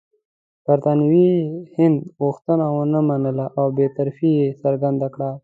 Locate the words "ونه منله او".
2.75-3.65